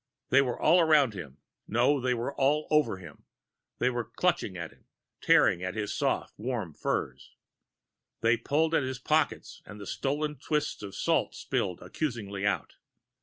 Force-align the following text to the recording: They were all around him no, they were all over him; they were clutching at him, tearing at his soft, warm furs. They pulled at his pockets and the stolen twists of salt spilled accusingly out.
They 0.29 0.41
were 0.41 0.59
all 0.59 0.79
around 0.81 1.13
him 1.13 1.37
no, 1.67 2.01
they 2.01 2.15
were 2.15 2.33
all 2.35 2.65
over 2.71 2.97
him; 2.97 3.25
they 3.77 3.91
were 3.91 4.05
clutching 4.09 4.57
at 4.57 4.71
him, 4.71 4.85
tearing 5.21 5.61
at 5.61 5.75
his 5.75 5.93
soft, 5.93 6.33
warm 6.39 6.73
furs. 6.73 7.35
They 8.21 8.35
pulled 8.35 8.73
at 8.73 8.81
his 8.81 8.97
pockets 8.97 9.61
and 9.63 9.79
the 9.79 9.85
stolen 9.85 10.39
twists 10.39 10.81
of 10.81 10.95
salt 10.95 11.35
spilled 11.35 11.83
accusingly 11.83 12.47
out. 12.47 12.77